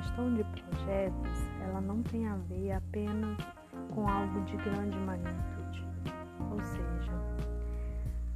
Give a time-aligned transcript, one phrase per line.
[0.00, 3.36] gestão de projetos, ela não tem a ver apenas
[3.94, 5.84] com algo de grande magnitude.
[6.50, 7.12] Ou seja,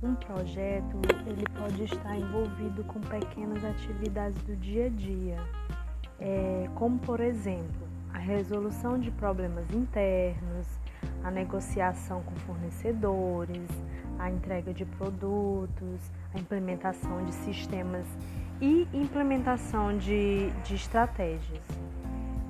[0.03, 5.39] um projeto ele pode estar envolvido com pequenas atividades do dia a dia,
[6.21, 10.69] é, como por exemplo a resolução de problemas internos,
[11.25, 13.69] a negociação com fornecedores,
[14.19, 18.07] a entrega de produtos, a implementação de sistemas
[18.61, 21.65] e implementação de, de estratégias.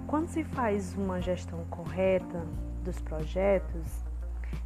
[0.06, 2.44] Quando se faz uma gestão correta
[2.82, 4.04] dos projetos,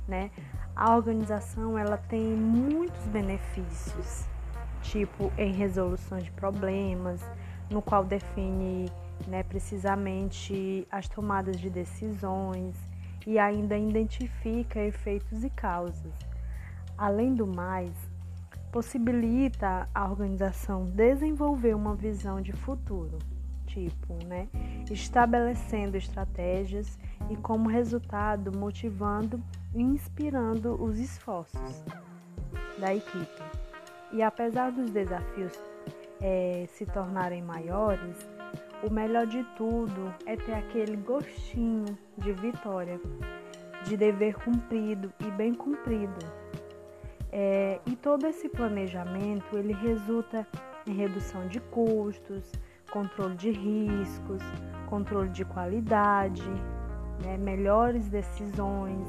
[0.07, 0.31] né,
[0.75, 4.27] a organização ela tem muitos benefícios,
[4.83, 7.21] tipo em resolução de problemas,
[7.71, 8.91] no qual define
[9.27, 12.75] né, precisamente as tomadas de decisões
[13.27, 16.15] e ainda identifica efeitos e causas.
[16.97, 17.93] Além do mais,
[18.73, 23.19] possibilita a organização desenvolver uma visão de futuro,
[23.67, 24.49] tipo, né,
[24.91, 26.99] estabelecendo estratégias
[27.31, 29.43] e como resultado motivando
[29.75, 31.85] e inspirando os esforços
[32.79, 33.43] da equipe.
[34.13, 35.53] E apesar dos desafios
[36.21, 38.17] é, se tornarem maiores,
[38.83, 43.01] o melhor de tudo é ter aquele gostinho de vitória,
[43.85, 46.48] de dever cumprido e bem cumprido.
[47.31, 50.47] É, e todo esse planejamento ele resulta
[50.87, 52.53] em redução de custos,
[52.91, 54.43] controle de riscos,
[54.87, 56.49] controle de qualidade,
[57.23, 59.07] né, melhores decisões,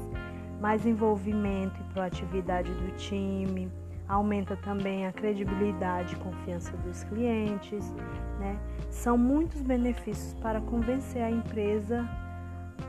[0.60, 3.72] mais envolvimento e proatividade do time,
[4.06, 7.90] aumenta também a credibilidade e confiança dos clientes.
[8.38, 8.58] Né?
[8.90, 12.06] São muitos benefícios para convencer a empresa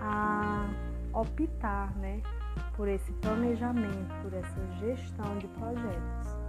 [0.02, 0.68] a
[1.14, 2.22] optar né,
[2.82, 6.41] por esse planejamento, por essa gestão de projetos.